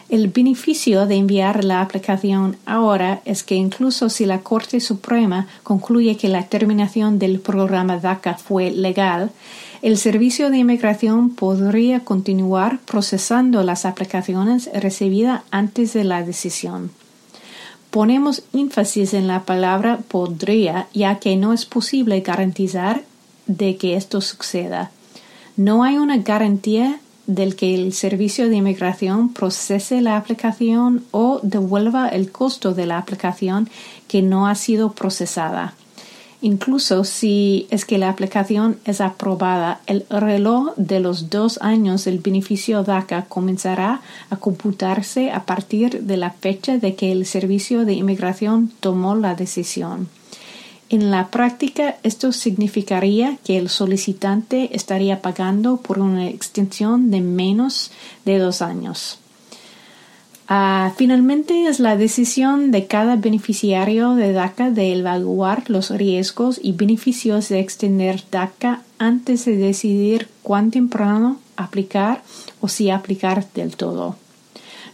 El 0.07 0.27
beneficio 0.27 1.07
de 1.07 1.15
enviar 1.15 1.63
la 1.63 1.81
aplicación 1.81 2.57
ahora 2.67 3.21
es 3.25 3.43
que 3.43 3.55
incluso 3.55 4.07
si 4.07 4.27
la 4.27 4.41
Corte 4.41 4.79
Suprema 4.81 5.47
concluye 5.63 6.15
que 6.15 6.29
la 6.29 6.43
terminación 6.43 7.17
del 7.17 7.39
programa 7.39 7.97
DACA 7.97 8.35
fue 8.35 8.69
legal, 8.69 9.31
el 9.81 9.97
Servicio 9.97 10.51
de 10.51 10.59
Inmigración 10.59 11.31
podría 11.31 12.01
continuar 12.01 12.79
procesando 12.85 13.63
las 13.63 13.85
aplicaciones 13.85 14.69
recibidas 14.73 15.41
antes 15.49 15.93
de 15.93 16.03
la 16.03 16.23
decisión. 16.23 16.91
Ponemos 17.91 18.43
énfasis 18.53 19.13
en 19.13 19.27
la 19.27 19.45
palabra 19.45 19.99
podría, 20.07 20.87
ya 20.93 21.19
que 21.19 21.35
no 21.35 21.53
es 21.53 21.65
posible 21.65 22.21
garantizar 22.21 23.03
de 23.47 23.77
que 23.77 23.95
esto 23.95 24.21
suceda. 24.21 24.91
No 25.57 25.83
hay 25.83 25.97
una 25.97 26.17
garantía 26.17 26.99
del 27.25 27.55
que 27.55 27.75
el 27.75 27.93
servicio 27.93 28.47
de 28.49 28.57
inmigración 28.57 29.33
procese 29.33 30.01
la 30.01 30.17
aplicación 30.17 31.03
o 31.11 31.39
devuelva 31.43 32.09
el 32.09 32.31
costo 32.31 32.73
de 32.73 32.85
la 32.85 32.97
aplicación 32.97 33.69
que 34.07 34.21
no 34.21 34.47
ha 34.47 34.55
sido 34.55 34.93
procesada. 34.93 35.75
Incluso 36.41 37.03
si 37.03 37.67
es 37.69 37.83
que 37.83 37.97
la 37.97 38.09
aplicación 38.09 38.79
es 38.85 39.01
aprobada, 39.01 39.81
el 39.87 40.05
reloj 40.09 40.73
de 40.77 41.01
los 41.01 41.29
dos 41.29 41.59
años 41.61 42.05
del 42.05 42.19
beneficio 42.19 42.83
DACA 42.83 43.25
comenzará 43.25 43.99
a 44.29 44.37
computarse 44.37 45.31
a 45.31 45.45
partir 45.45 46.03
de 46.03 46.15
la 46.15 46.31
fecha 46.31 46.77
de 46.77 46.95
que 46.95 47.11
el 47.11 47.25
Servicio 47.25 47.83
de 47.83 47.93
Inmigración 47.93 48.71
tomó 48.79 49.15
la 49.15 49.35
decisión. 49.35 50.07
En 50.87 51.11
la 51.11 51.27
práctica, 51.27 51.97
esto 52.03 52.31
significaría 52.31 53.37
que 53.43 53.57
el 53.57 53.67
solicitante 53.67 54.75
estaría 54.75 55.21
pagando 55.21 55.77
por 55.77 55.99
una 55.99 56.29
extensión 56.29 57.11
de 57.11 57.19
menos 57.19 57.91
de 58.23 58.39
dos 58.39 58.61
años. 58.61 59.19
Ah, 60.51 60.93
finalmente, 60.97 61.67
es 61.67 61.79
la 61.79 61.95
decisión 61.95 62.71
de 62.71 62.87
cada 62.87 63.17
beneficiario 63.17 64.15
de 64.15 64.33
DACA 64.33 64.71
de 64.71 64.93
evaluar 64.93 65.69
los 65.69 65.91
riesgos 65.91 66.59
y 66.63 66.71
beneficios 66.71 67.49
de 67.49 67.59
extender 67.59 68.23
DACA 68.31 68.81
antes 68.97 69.45
de 69.45 69.57
decidir 69.57 70.27
cuán 70.41 70.71
temprano 70.71 71.39
aplicar 71.55 72.23
o 72.61 72.67
si 72.67 72.89
aplicar 72.89 73.45
del 73.53 73.75
todo. 73.75 74.15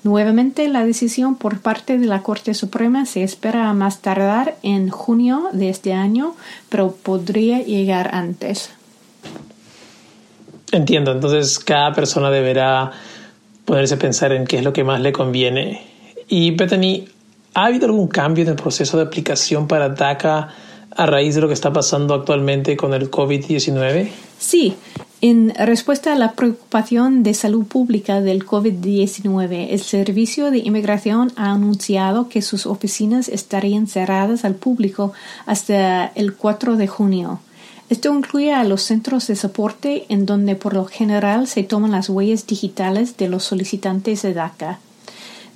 Nuevamente, 0.04 0.68
la 0.68 0.84
decisión 0.86 1.36
por 1.36 1.62
parte 1.62 1.98
de 1.98 2.06
la 2.06 2.22
Corte 2.22 2.54
Suprema 2.54 3.06
se 3.06 3.24
espera 3.24 3.74
más 3.74 4.02
tardar 4.02 4.58
en 4.62 4.90
junio 4.90 5.48
de 5.54 5.70
este 5.70 5.94
año, 5.94 6.36
pero 6.68 6.92
podría 6.92 7.62
llegar 7.62 8.10
antes. 8.14 8.72
Entiendo, 10.74 11.14
entonces 11.14 11.60
cada 11.60 11.94
persona 11.94 12.30
deberá 12.30 12.92
ponerse 13.66 13.96
a 13.96 14.00
pensar 14.00 14.32
en 14.32 14.46
qué 14.46 14.58
es 14.58 14.64
lo 14.64 14.74
que 14.74 14.84
más 14.84 15.02
le 15.02 15.12
conviene. 15.12 15.82
Y 16.28 16.52
Bethany, 16.52 17.06
¿ha 17.54 17.66
habido 17.66 17.88
algún 17.88 18.08
cambio 18.08 18.44
en 18.44 18.52
el 18.52 18.56
proceso 18.56 18.98
de 18.98 19.04
aplicación 19.04 19.68
para 19.68 19.90
DACA 19.90 20.50
a 20.96 21.06
raíz 21.06 21.36
de 21.36 21.42
lo 21.42 21.48
que 21.48 21.54
está 21.54 21.74
pasando 21.74 22.14
actualmente 22.14 22.78
con 22.78 22.94
el 22.94 23.12
COVID-19? 23.12 24.10
Sí, 24.40 24.76
en 25.22 25.54
respuesta 25.56 26.14
a 26.14 26.16
la 26.16 26.34
preocupación 26.34 27.24
de 27.24 27.34
salud 27.34 27.66
pública 27.66 28.22
del 28.22 28.46
COVID-19, 28.46 29.68
el 29.72 29.80
Servicio 29.80 30.52
de 30.52 30.60
Inmigración 30.60 31.32
ha 31.36 31.52
anunciado 31.52 32.30
que 32.30 32.42
sus 32.42 32.66
oficinas 32.66 33.28
estarían 33.30 33.88
cerradas 33.88 34.46
al 34.46 34.56
público 34.56 35.14
hasta 35.46 36.08
el 36.16 36.36
4 36.36 36.76
de 36.76 36.88
junio. 36.88 37.40
Esto 37.90 38.14
incluye 38.14 38.52
a 38.52 38.64
los 38.64 38.82
centros 38.82 39.28
de 39.28 39.36
soporte 39.36 40.06
en 40.10 40.26
donde 40.26 40.56
por 40.56 40.74
lo 40.74 40.86
general 40.86 41.48
se 41.48 41.64
toman 41.64 41.92
las 41.92 42.10
huellas 42.10 42.48
digitales 42.48 43.16
de 43.18 43.30
los 43.30 43.44
solicitantes 43.44 44.24
de 44.24 44.34
DACA. 44.34 44.80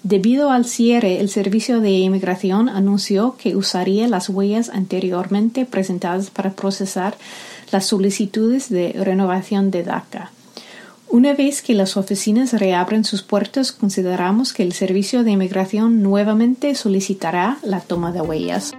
Debido 0.04 0.52
al 0.52 0.66
cierre, 0.66 1.20
el 1.20 1.30
Servicio 1.30 1.82
de 1.82 1.90
Inmigración 1.90 2.70
anunció 2.70 3.36
que 3.38 3.56
usaría 3.56 4.08
las 4.08 4.30
huellas 4.30 4.70
anteriormente 4.70 5.66
presentadas 5.66 6.30
para 6.30 6.52
procesar 6.52 7.18
las 7.72 7.88
solicitudes 7.88 8.70
de 8.70 8.94
renovación 8.94 9.72
de 9.72 9.84
DACA. 9.84 10.32
Una 11.10 11.34
vez 11.34 11.64
que 11.64 11.74
las 11.74 11.98
oficinas 11.98 12.54
reabren 12.54 13.04
sus 13.04 13.24
puertas, 13.24 13.72
consideramos 13.72 14.54
que 14.54 14.62
el 14.62 14.74
Servicio 14.74 15.24
de 15.24 15.32
Inmigración 15.32 16.04
nuevamente 16.04 16.76
solicitará 16.76 17.58
la 17.64 17.82
toma 17.82 18.12
de 18.12 18.22
huellas. 18.22 18.74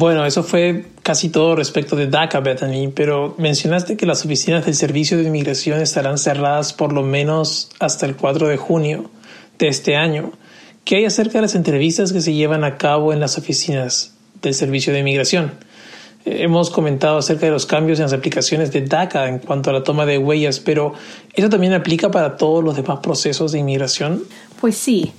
Bueno, 0.00 0.24
eso 0.24 0.42
fue 0.42 0.86
casi 1.02 1.28
todo 1.28 1.54
respecto 1.54 1.94
de 1.94 2.06
DACA, 2.06 2.40
Bethany, 2.40 2.88
pero 2.88 3.34
mencionaste 3.36 3.98
que 3.98 4.06
las 4.06 4.24
oficinas 4.24 4.64
del 4.64 4.74
Servicio 4.74 5.18
de 5.18 5.24
Inmigración 5.24 5.78
estarán 5.78 6.16
cerradas 6.16 6.72
por 6.72 6.94
lo 6.94 7.02
menos 7.02 7.68
hasta 7.80 8.06
el 8.06 8.16
4 8.16 8.48
de 8.48 8.56
junio 8.56 9.10
de 9.58 9.68
este 9.68 9.96
año. 9.96 10.32
¿Qué 10.86 10.96
hay 10.96 11.04
acerca 11.04 11.34
de 11.34 11.42
las 11.42 11.54
entrevistas 11.54 12.14
que 12.14 12.22
se 12.22 12.32
llevan 12.32 12.64
a 12.64 12.78
cabo 12.78 13.12
en 13.12 13.20
las 13.20 13.36
oficinas 13.36 14.14
del 14.40 14.54
Servicio 14.54 14.94
de 14.94 15.00
Inmigración? 15.00 15.52
Eh, 16.24 16.44
hemos 16.44 16.70
comentado 16.70 17.18
acerca 17.18 17.44
de 17.44 17.52
los 17.52 17.66
cambios 17.66 17.98
en 17.98 18.04
las 18.04 18.14
aplicaciones 18.14 18.72
de 18.72 18.80
DACA 18.80 19.28
en 19.28 19.38
cuanto 19.38 19.68
a 19.68 19.74
la 19.74 19.82
toma 19.82 20.06
de 20.06 20.16
huellas, 20.16 20.60
pero 20.60 20.94
¿eso 21.34 21.50
también 21.50 21.74
aplica 21.74 22.10
para 22.10 22.38
todos 22.38 22.64
los 22.64 22.74
demás 22.74 23.00
procesos 23.02 23.52
de 23.52 23.58
inmigración? 23.58 24.22
Pues 24.62 24.78
sí. 24.78 25.12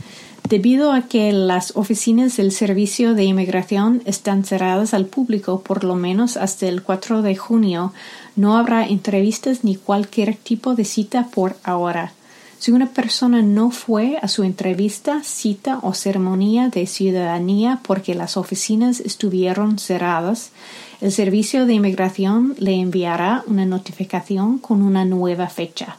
Debido 0.52 0.92
a 0.92 1.04
que 1.04 1.32
las 1.32 1.78
oficinas 1.78 2.36
del 2.36 2.52
Servicio 2.52 3.14
de 3.14 3.24
Inmigración 3.24 4.02
están 4.04 4.44
cerradas 4.44 4.94
al 4.94 5.06
público 5.06 5.62
por 5.62 5.86
lo 5.86 5.96
menos 5.96 6.36
hasta 6.36 6.68
el 6.68 6.84
4 6.84 7.22
de 7.22 7.38
junio, 7.38 7.94
no 8.36 8.58
habrá 8.58 8.86
entrevistas 8.86 9.64
ni 9.64 9.78
cualquier 9.78 10.36
tipo 10.36 10.76
de 10.76 10.84
cita 10.84 11.30
por 11.34 11.56
ahora. 11.64 12.12
Si 12.60 12.74
una 12.74 12.88
persona 12.88 13.42
no 13.42 13.72
fue 13.72 14.18
a 14.22 14.28
su 14.28 14.44
entrevista, 14.44 15.24
cita 15.24 15.80
o 15.84 15.94
ceremonia 15.94 16.68
de 16.68 16.86
ciudadanía 16.86 17.80
porque 17.88 18.14
las 18.14 18.36
oficinas 18.36 19.00
estuvieron 19.00 19.80
cerradas, 19.80 20.52
el 21.00 21.14
Servicio 21.14 21.66
de 21.66 21.76
Inmigración 21.76 22.56
le 22.60 22.74
enviará 22.74 23.46
una 23.48 23.66
notificación 23.66 24.58
con 24.58 24.82
una 24.82 25.06
nueva 25.06 25.48
fecha. 25.48 25.96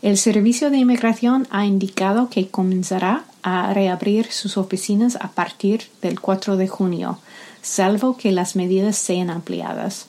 El 0.00 0.16
Servicio 0.16 0.70
de 0.70 0.78
Inmigración 0.78 1.46
ha 1.50 1.66
indicado 1.66 2.30
que 2.30 2.48
comenzará 2.48 3.24
a 3.44 3.72
reabrir 3.74 4.32
sus 4.32 4.56
oficinas 4.56 5.16
a 5.20 5.28
partir 5.28 5.82
del 6.00 6.18
4 6.18 6.56
de 6.56 6.66
junio, 6.66 7.18
salvo 7.60 8.16
que 8.16 8.32
las 8.32 8.56
medidas 8.56 8.96
sean 8.96 9.28
ampliadas. 9.28 10.06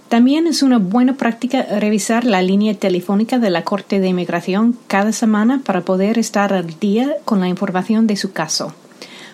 También 0.10 0.46
es 0.46 0.62
una 0.62 0.78
buena 0.78 1.14
práctica 1.14 1.66
revisar 1.80 2.26
la 2.26 2.42
línea 2.42 2.74
telefónica 2.74 3.40
de 3.40 3.50
la 3.50 3.64
Corte 3.64 4.02
de 4.02 4.10
Inmigración 4.10 4.78
cada 4.88 5.14
semana 5.14 5.62
para 5.64 5.86
poder 5.86 6.20
estar 6.20 6.52
al 6.52 6.78
día 6.82 7.16
con 7.24 7.40
la 7.40 7.48
información 7.48 8.08
de 8.08 8.18
su 8.18 8.34
caso. 8.34 8.74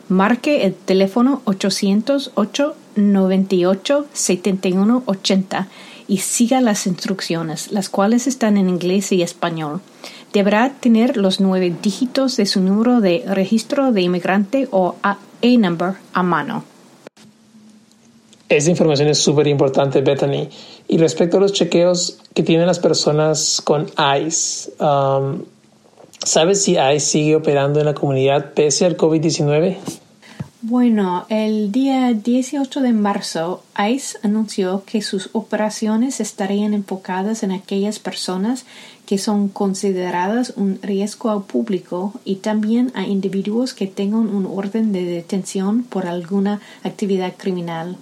Marque 0.08 0.68
el 0.68 0.76
teléfono 0.76 1.42
808 1.46 2.76
98 2.96 4.06
7180 4.14 5.68
y 6.08 6.18
siga 6.18 6.62
las 6.62 6.88
instrucciones, 6.88 7.72
las 7.72 7.90
cuales 7.90 8.28
están 8.28 8.58
en 8.58 8.70
inglés 8.70 9.12
y 9.12 9.22
español. 9.22 9.82
Deberá 10.34 10.74
tener 10.80 11.18
los 11.18 11.40
nueve 11.40 11.74
dígitos 11.82 12.38
de 12.38 12.46
su 12.46 12.62
número 12.62 13.02
de 13.02 13.24
registro 13.28 13.92
de 13.92 14.02
inmigrante 14.02 14.68
o 14.72 14.96
A-Number 15.04 15.96
a 16.14 16.24
mano. 16.24 16.64
Esta 18.50 18.70
información 18.70 19.08
es 19.10 19.18
súper 19.18 19.48
importante, 19.48 20.02
Bethany. 20.02 20.50
Y 20.88 20.98
respecto 20.98 21.38
a 21.38 21.40
los 21.40 21.54
chequeos 21.54 22.20
que 22.34 22.44
tienen 22.44 22.68
las 22.68 22.80
personas 22.80 23.62
con 23.64 23.88
ICE, 23.98 24.72
um, 24.80 25.44
¿Sabes 26.24 26.64
si 26.64 26.78
ICE 26.78 27.00
sigue 27.00 27.36
operando 27.36 27.80
en 27.80 27.86
la 27.86 27.94
comunidad 27.94 28.54
pese 28.54 28.86
al 28.86 28.96
COVID-19? 28.96 29.76
Bueno, 30.66 31.26
el 31.28 31.74
día 31.74 32.14
18 32.14 32.80
de 32.80 32.94
marzo, 32.94 33.66
ICE 33.78 34.20
anunció 34.24 34.86
que 34.86 35.02
sus 35.02 35.30
operaciones 35.34 36.22
estarían 36.22 36.74
enfocadas 36.74 37.44
en 37.44 37.52
aquellas 37.52 38.00
personas 38.00 38.64
que 39.06 39.18
son 39.18 39.50
consideradas 39.50 40.54
un 40.56 40.80
riesgo 40.82 41.32
al 41.32 41.44
público 41.44 42.14
y 42.24 42.38
también 42.38 42.94
a 42.96 43.06
individuos 43.06 43.74
que 43.74 43.88
tengan 43.88 44.34
un 44.34 44.46
orden 44.46 44.94
de 44.94 45.04
detención 45.04 45.84
por 45.84 46.08
alguna 46.08 46.62
actividad 46.86 47.34
criminal. 47.36 47.98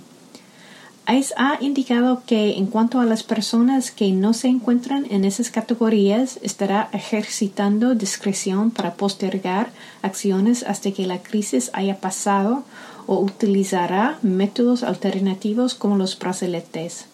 ICE 1.07 1.33
ha 1.35 1.57
indicado 1.61 2.23
que 2.25 2.57
en 2.57 2.67
cuanto 2.67 2.99
a 2.99 3.05
las 3.05 3.23
personas 3.23 3.91
que 3.91 4.11
no 4.11 4.33
se 4.33 4.47
encuentran 4.47 5.07
en 5.09 5.25
esas 5.25 5.49
categorías, 5.49 6.39
estará 6.41 6.89
ejercitando 6.93 7.95
discreción 7.95 8.71
para 8.71 8.93
postergar 8.93 9.71
acciones 10.01 10.63
hasta 10.63 10.91
que 10.91 11.07
la 11.07 11.21
crisis 11.21 11.71
haya 11.73 11.99
pasado 11.99 12.63
o 13.07 13.19
utilizará 13.19 14.19
métodos 14.21 14.83
alternativos 14.83 15.73
como 15.73 15.97
los 15.97 16.17
brazaletes 16.17 17.10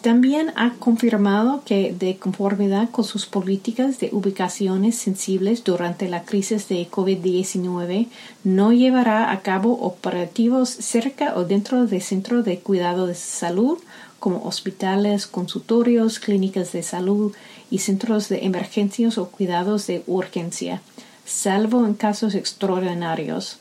también 0.00 0.52
ha 0.54 0.74
confirmado 0.78 1.62
que, 1.64 1.92
de 1.92 2.16
conformidad 2.16 2.90
con 2.90 3.04
sus 3.04 3.26
políticas 3.26 3.98
de 3.98 4.10
ubicaciones 4.12 4.96
sensibles 4.96 5.64
durante 5.64 6.08
la 6.08 6.22
crisis 6.22 6.68
de 6.68 6.88
COVID-19, 6.88 8.06
no 8.44 8.72
llevará 8.72 9.32
a 9.32 9.40
cabo 9.40 9.72
operativos 9.80 10.68
cerca 10.68 11.34
o 11.36 11.44
dentro 11.44 11.86
de 11.86 12.00
centros 12.00 12.44
de 12.44 12.60
cuidado 12.60 13.08
de 13.08 13.16
salud, 13.16 13.78
como 14.20 14.44
hospitales, 14.44 15.26
consultorios, 15.26 16.20
clínicas 16.20 16.70
de 16.70 16.84
salud 16.84 17.32
y 17.68 17.78
centros 17.78 18.28
de 18.28 18.44
emergencias 18.44 19.18
o 19.18 19.30
cuidados 19.30 19.88
de 19.88 20.04
urgencia, 20.06 20.80
salvo 21.24 21.84
en 21.84 21.94
casos 21.94 22.36
extraordinarios 22.36 23.58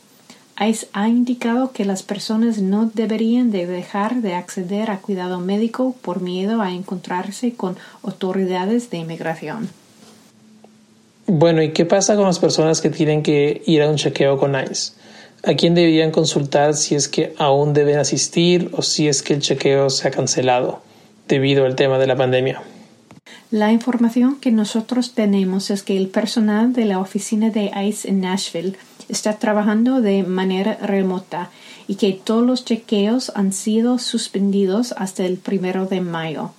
ha 0.93 1.09
indicado 1.09 1.71
que 1.71 1.85
las 1.85 2.03
personas 2.03 2.59
no 2.59 2.91
deberían 2.93 3.49
de 3.51 3.65
dejar 3.65 4.21
de 4.21 4.35
acceder 4.35 4.91
a 4.91 4.99
cuidado 4.99 5.39
médico 5.39 5.95
por 6.01 6.21
miedo 6.21 6.61
a 6.61 6.71
encontrarse 6.71 7.55
con 7.55 7.77
autoridades 8.03 8.91
de 8.91 8.97
inmigración. 8.97 9.69
Bueno, 11.25 11.63
¿y 11.63 11.71
qué 11.71 11.85
pasa 11.85 12.15
con 12.15 12.25
las 12.25 12.39
personas 12.39 12.81
que 12.81 12.89
tienen 12.89 13.23
que 13.23 13.63
ir 13.65 13.81
a 13.81 13.89
un 13.89 13.95
chequeo 13.95 14.37
con 14.37 14.53
ICE? 14.53 14.93
¿A 15.43 15.55
quién 15.55 15.73
deberían 15.73 16.11
consultar 16.11 16.75
si 16.75 16.93
es 16.93 17.07
que 17.07 17.33
aún 17.39 17.73
deben 17.73 17.97
asistir 17.97 18.69
o 18.73 18.83
si 18.83 19.07
es 19.07 19.23
que 19.23 19.33
el 19.33 19.41
chequeo 19.41 19.89
se 19.89 20.07
ha 20.07 20.11
cancelado 20.11 20.83
debido 21.27 21.65
al 21.65 21.75
tema 21.75 21.97
de 21.97 22.05
la 22.05 22.15
pandemia? 22.15 22.61
La 23.49 23.71
información 23.71 24.39
que 24.39 24.51
nosotros 24.51 25.13
tenemos 25.13 25.71
es 25.71 25.83
que 25.83 25.97
el 25.97 26.07
personal 26.07 26.73
de 26.73 26.85
la 26.85 26.99
oficina 26.99 27.49
de 27.49 27.71
ICE 27.75 28.09
en 28.09 28.21
Nashville 28.21 28.77
está 29.09 29.37
trabajando 29.37 30.01
de 30.01 30.23
manera 30.23 30.77
remota 30.81 31.49
y 31.87 31.95
que 31.95 32.13
todos 32.13 32.45
los 32.45 32.65
chequeos 32.65 33.31
han 33.35 33.53
sido 33.53 33.99
suspendidos 33.99 34.93
hasta 34.97 35.25
el 35.25 35.37
primero 35.37 35.85
de 35.85 36.01
mayo. 36.01 36.51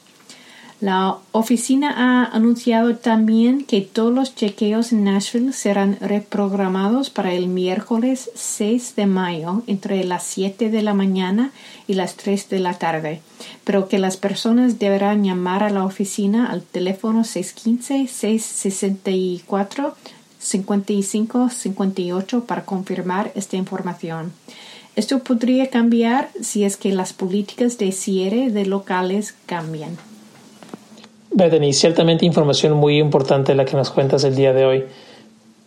La 0.83 1.17
oficina 1.31 1.95
ha 1.97 2.25
anunciado 2.35 2.97
también 2.97 3.65
que 3.65 3.81
todos 3.83 4.13
los 4.13 4.35
chequeos 4.35 4.91
en 4.91 5.05
Nashville 5.05 5.53
serán 5.53 5.97
reprogramados 6.01 7.09
para 7.09 7.33
el 7.33 7.47
miércoles 7.47 8.33
6 8.35 8.97
de 8.97 9.07
mayo 9.07 9.63
entre 9.69 10.03
las 10.03 10.25
7 10.25 10.71
de 10.71 10.83
la 10.83 10.93
mañana 10.93 11.53
y 11.87 11.95
las 11.95 12.17
3 12.17 12.49
de 12.49 12.59
la 12.59 12.79
tarde, 12.79 13.21
pero 13.63 13.87
que 13.87 14.01
las 14.01 14.17
personas 14.17 14.81
deberán 14.81 15.23
llamar 15.23 15.63
a 15.63 15.71
la 15.71 15.85
oficina 15.85 16.51
al 16.51 16.63
teléfono 16.63 17.21
615-664 17.21 19.95
55-58 20.43 22.45
para 22.45 22.65
confirmar 22.65 23.31
esta 23.35 23.57
información. 23.57 24.33
Esto 24.95 25.21
podría 25.21 25.71
cambiar 25.71 26.29
si 26.41 26.65
es 26.65 26.77
que 26.77 26.93
las 26.93 27.15
políticas 27.15 27.79
de 27.79 27.93
cierre 27.93 28.51
de 28.51 28.67
locales 28.67 29.35
cambian. 29.47 29.97
Bethany, 31.31 31.73
ciertamente 31.73 32.27
información 32.27 32.75
muy 32.75 32.99
importante 32.99 33.55
la 33.55 33.65
que 33.65 33.77
nos 33.77 33.91
cuentas 33.91 34.25
el 34.25 34.37
día 34.37 34.53
de 34.53 34.67
hoy. 34.67 34.85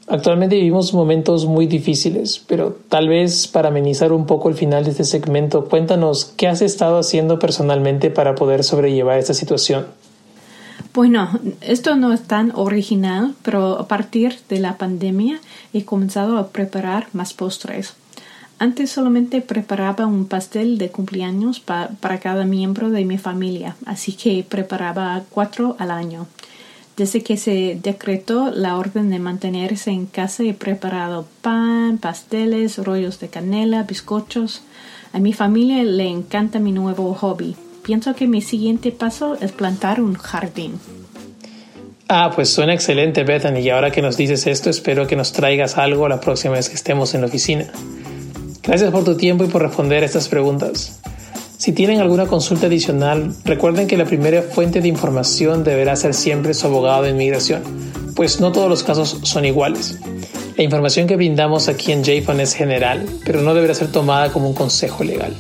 Actualmente 0.08 0.58
vivimos 0.58 0.94
momentos 0.94 1.48
muy 1.48 1.66
difíciles, 1.66 2.40
pero 2.48 2.78
tal 2.90 3.10
vez 3.10 3.48
para 3.48 3.70
amenizar 3.70 4.12
un 4.12 4.28
poco 4.28 4.50
el 4.50 4.56
final 4.56 4.84
de 4.84 4.92
este 4.92 5.04
segmento, 5.04 5.66
cuéntanos 5.66 6.26
qué 6.26 6.48
has 6.48 6.62
estado 6.62 7.00
haciendo 7.00 7.40
personalmente 7.40 8.12
para 8.12 8.36
poder 8.36 8.64
sobrellevar 8.64 9.18
esta 9.18 9.34
situación. 9.34 9.88
Bueno, 10.96 11.28
esto 11.60 11.98
no 11.98 12.14
es 12.14 12.24
tan 12.24 12.54
original, 12.56 13.36
pero 13.44 13.78
a 13.78 13.86
partir 13.86 14.38
de 14.48 14.60
la 14.60 14.78
pandemia 14.78 15.42
he 15.74 15.84
comenzado 15.84 16.38
a 16.38 16.48
preparar 16.48 17.08
más 17.12 17.34
postres. 17.34 17.96
Antes 18.60 18.92
solamente 18.92 19.42
preparaba 19.42 20.06
un 20.06 20.26
pastel 20.26 20.78
de 20.78 20.92
cumpleaños 20.92 21.60
para 21.60 22.20
cada 22.22 22.46
miembro 22.46 22.92
de 22.92 23.04
mi 23.04 23.18
familia, 23.18 23.76
así 23.86 24.14
que 24.14 24.46
preparaba 24.48 25.22
cuatro 25.30 25.76
al 25.80 25.92
año. 25.92 26.28
Desde 26.96 27.24
que 27.24 27.36
se 27.36 27.78
decretó 27.84 28.52
la 28.52 28.78
orden 28.78 29.10
de 29.10 29.20
mantenerse 29.20 29.92
en 29.92 30.06
casa 30.06 30.44
he 30.44 30.54
preparado 30.54 31.28
pan, 31.42 31.98
pasteles, 31.98 32.78
rollos 32.78 33.20
de 33.20 33.28
canela, 33.28 33.84
bizcochos. 33.84 34.62
A 35.12 35.20
mi 35.20 35.34
familia 35.34 35.84
le 35.84 36.08
encanta 36.08 36.60
mi 36.60 36.72
nuevo 36.72 37.14
hobby, 37.16 37.58
pienso 37.86 38.16
que 38.16 38.28
mi 38.28 38.42
siguiente 38.42 38.92
paso 38.92 39.38
es 39.40 39.52
plantar 39.52 40.02
un 40.02 40.16
jardín. 40.16 40.80
Ah, 42.08 42.32
pues 42.36 42.50
suena 42.50 42.74
excelente, 42.74 43.24
Bethany. 43.24 43.60
Y 43.60 43.70
ahora 43.70 43.92
que 43.92 44.02
nos 44.02 44.18
dices 44.18 44.48
esto, 44.48 44.70
espero 44.70 45.08
que 45.08 45.16
nos 45.16 45.32
traigas 45.32 45.78
algo 45.78 46.08
la 46.08 46.20
próxima 46.20 46.56
vez 46.56 46.70
que 46.70 46.76
estemos 46.76 47.14
en 47.14 47.22
la 47.22 47.28
oficina. 47.28 47.66
Gracias 48.64 48.92
por 48.92 49.04
tu 49.04 49.16
tiempo 49.16 49.44
y 49.44 49.48
por 49.48 49.62
responder 49.62 50.04
a 50.04 50.06
estas 50.06 50.28
preguntas. 50.28 51.00
Si 51.58 51.72
tienen 51.72 52.00
alguna 52.00 52.26
consulta 52.26 52.68
adicional, 52.68 53.34
recuerden 53.44 53.88
que 53.88 53.98
la 53.98 54.06
primera 54.06 54.42
fuente 54.42 54.82
de 54.82 54.88
información 54.88 55.64
deberá 55.64 55.96
ser 55.96 56.14
siempre 56.14 56.54
su 56.54 56.68
abogado 56.68 57.04
de 57.04 57.12
inmigración, 57.12 57.64
pues 58.16 58.40
no 58.40 58.52
todos 58.52 58.70
los 58.70 58.84
casos 58.84 59.20
son 59.24 59.46
iguales. 59.46 60.00
La 60.58 60.64
información 60.64 61.08
que 61.08 61.16
brindamos 61.16 61.68
aquí 61.68 61.92
en 61.92 62.04
JFON 62.04 62.40
es 62.40 62.54
general, 62.54 63.06
pero 63.26 63.42
no 63.42 63.54
deberá 63.54 63.74
ser 63.74 63.92
tomada 63.92 64.32
como 64.32 64.50
un 64.50 64.54
consejo 64.54 65.04
legal. 65.04 65.34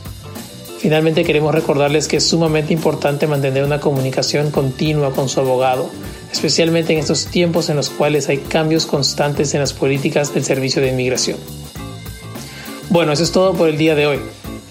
Finalmente 0.85 1.23
queremos 1.23 1.51
recordarles 1.51 2.07
que 2.07 2.17
es 2.17 2.27
sumamente 2.27 2.71
importante 2.71 3.25
mantener 3.25 3.63
una 3.63 3.79
comunicación 3.79 4.51
continua 4.51 5.13
con 5.13 5.29
su 5.29 5.39
abogado, 5.39 5.89
especialmente 6.31 6.93
en 6.93 6.99
estos 6.99 7.25
tiempos 7.25 7.71
en 7.71 7.75
los 7.75 7.89
cuales 7.89 8.29
hay 8.29 8.37
cambios 8.37 8.85
constantes 8.85 9.55
en 9.55 9.61
las 9.61 9.73
políticas 9.73 10.31
del 10.35 10.43
Servicio 10.43 10.83
de 10.83 10.89
Inmigración. 10.89 11.39
Bueno, 12.91 13.13
eso 13.13 13.23
es 13.23 13.31
todo 13.31 13.55
por 13.55 13.67
el 13.67 13.79
día 13.79 13.95
de 13.95 14.05
hoy. 14.05 14.19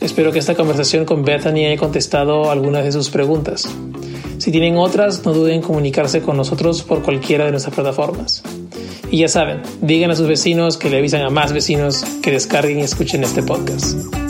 Espero 0.00 0.30
que 0.30 0.38
esta 0.38 0.54
conversación 0.54 1.04
con 1.04 1.24
Bethany 1.24 1.66
haya 1.66 1.78
contestado 1.78 2.48
algunas 2.48 2.84
de 2.84 2.92
sus 2.92 3.10
preguntas. 3.10 3.68
Si 4.38 4.52
tienen 4.52 4.76
otras, 4.76 5.24
no 5.24 5.32
duden 5.32 5.54
en 5.54 5.62
comunicarse 5.62 6.22
con 6.22 6.36
nosotros 6.36 6.84
por 6.84 7.02
cualquiera 7.02 7.46
de 7.46 7.50
nuestras 7.50 7.74
plataformas. 7.74 8.44
Y 9.10 9.18
ya 9.18 9.28
saben, 9.28 9.62
digan 9.82 10.12
a 10.12 10.14
sus 10.14 10.28
vecinos 10.28 10.76
que 10.76 10.90
le 10.90 10.98
avisan 10.98 11.22
a 11.22 11.30
más 11.30 11.52
vecinos 11.52 12.04
que 12.22 12.30
descarguen 12.30 12.78
y 12.78 12.82
escuchen 12.82 13.24
este 13.24 13.42
podcast. 13.42 14.23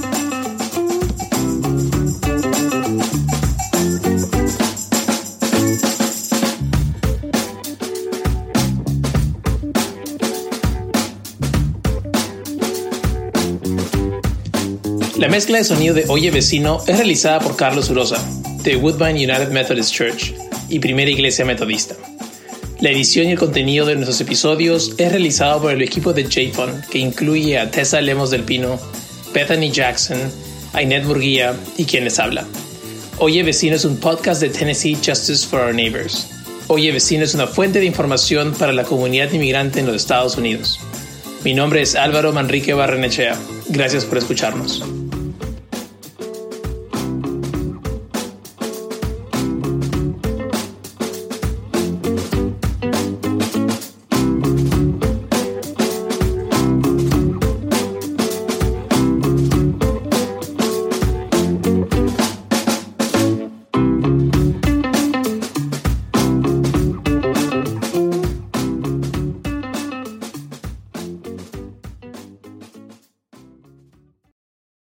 Mezcla 15.34 15.58
de 15.58 15.64
sonido 15.64 15.94
de 15.96 16.04
Oye 16.06 16.30
Vecino 16.30 16.80
es 16.86 16.96
realizada 16.96 17.40
por 17.40 17.56
Carlos 17.56 17.90
Urosa, 17.90 18.24
de 18.62 18.76
Woodbine 18.76 19.14
United 19.14 19.48
Methodist 19.48 19.92
Church 19.92 20.32
y 20.68 20.78
Primera 20.78 21.10
Iglesia 21.10 21.44
Metodista. 21.44 21.96
La 22.78 22.90
edición 22.90 23.26
y 23.26 23.32
el 23.32 23.38
contenido 23.40 23.84
de 23.84 23.96
nuestros 23.96 24.20
episodios 24.20 24.94
es 24.96 25.10
realizado 25.10 25.60
por 25.62 25.72
el 25.72 25.82
equipo 25.82 26.12
de 26.12 26.22
JFON, 26.22 26.82
que 26.88 27.00
incluye 27.00 27.58
a 27.58 27.68
Tessa 27.68 28.00
Lemos 28.00 28.30
del 28.30 28.44
Pino, 28.44 28.78
Bethany 29.32 29.72
Jackson, 29.72 30.18
Ainet 30.72 31.04
Burguía 31.04 31.56
y 31.76 31.84
quienes 31.84 32.20
habla. 32.20 32.46
Oye 33.18 33.42
Vecino 33.42 33.74
es 33.74 33.84
un 33.84 33.96
podcast 33.96 34.40
de 34.40 34.50
Tennessee 34.50 34.94
Justice 34.94 35.48
for 35.48 35.62
Our 35.62 35.74
Neighbors. 35.74 36.28
Oye 36.68 36.92
Vecino 36.92 37.24
es 37.24 37.34
una 37.34 37.48
fuente 37.48 37.80
de 37.80 37.86
información 37.86 38.54
para 38.54 38.72
la 38.72 38.84
comunidad 38.84 39.32
inmigrante 39.32 39.80
en 39.80 39.86
los 39.86 39.96
Estados 39.96 40.36
Unidos. 40.36 40.78
Mi 41.42 41.54
nombre 41.54 41.82
es 41.82 41.96
Álvaro 41.96 42.32
Manrique 42.32 42.72
Barrenechea. 42.72 43.36
Gracias 43.68 44.04
por 44.04 44.18
escucharnos. 44.18 44.80